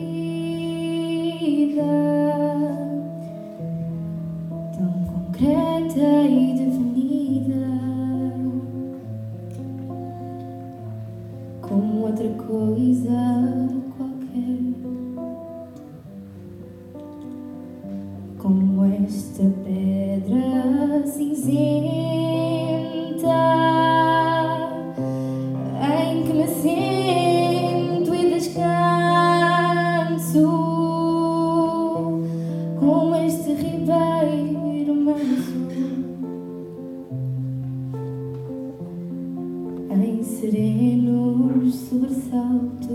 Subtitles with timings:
[4.76, 7.68] tão concreta e definida,
[11.62, 13.16] como outra coisa
[13.96, 14.58] qualquer,
[18.38, 22.07] como esta pedra cinzenta.
[32.88, 35.68] Como este ribeiro manso.
[39.90, 42.88] Em serenos sobressaltos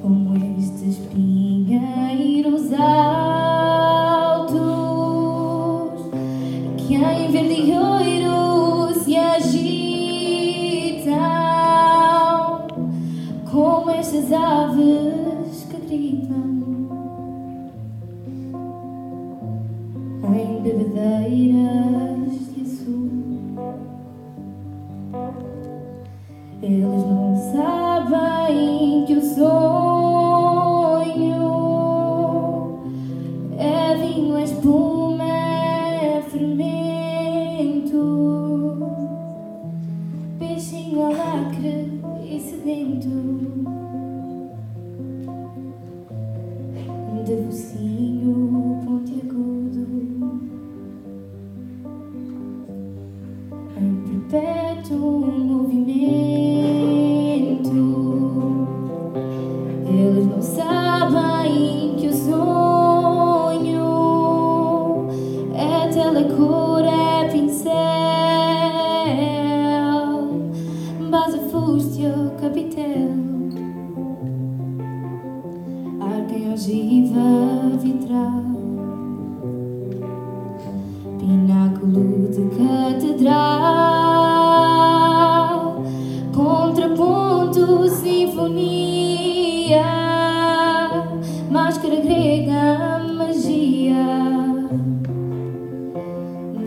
[0.00, 4.54] como estes pinheiros altos
[6.78, 7.63] que em verde
[14.14, 16.54] estas aves que gritam.
[20.22, 23.10] Em bebedeiras de azul.
[26.62, 29.74] Eles não sabem que o sonho
[33.58, 37.98] é vinho, é espuma, é fermento,
[40.38, 43.34] peixinho alacre e sedento,
[47.32, 49.86] focinho pontiagudo,
[53.78, 53.94] em
[54.28, 55.94] perpétuo movimento.
[59.88, 63.86] Eles não sabem que o sonho
[65.54, 67.72] é telecor, é pincel,
[71.10, 73.33] base fústil, capitel,
[76.64, 78.42] ogiva vitral,
[81.18, 83.44] pináculo de catedral,
[86.34, 89.84] contraponto, sinfonia,
[91.50, 94.06] máscara grega, magia,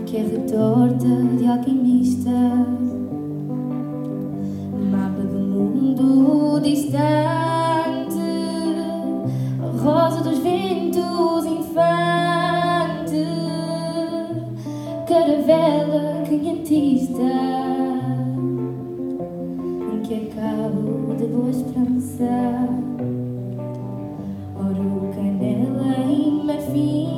[0.06, 2.30] que é retorta de alquimista,
[4.92, 7.27] mapa do mundo distante,
[15.08, 17.22] caravela quinhentista
[19.90, 22.28] em que é cabo de boa esperança,
[24.54, 27.08] ouro, canela e marfim,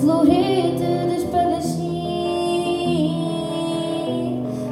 [0.00, 1.92] florete de espadachim,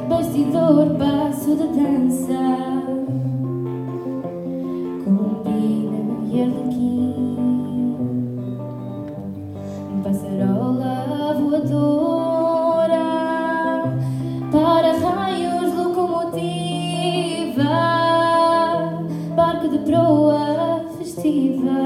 [0.09, 2.43] bastidor, passo de dança,
[19.73, 21.81] de proa festiva,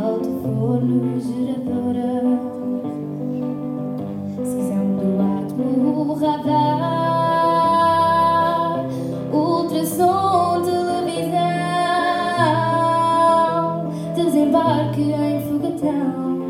[0.00, 2.38] alto forno geradora,
[4.44, 7.32] cisão do átomo radar,
[9.32, 11.32] ultrassom televisão,
[14.14, 16.41] desembarque em fogatão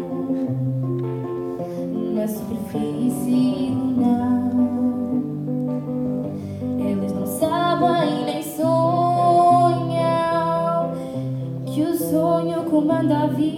[13.03, 13.53] comanda a vida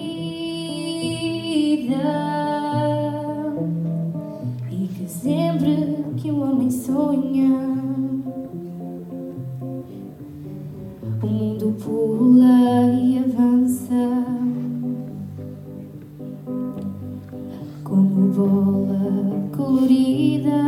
[4.71, 7.75] e que sempre que o homem sonha.
[11.23, 14.25] O mundo pula e avança
[17.83, 20.63] como bola colorida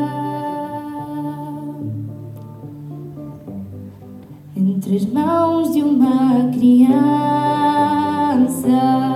[4.55, 7.76] entre as mãos de uma criança.
[8.67, 9.16] desire.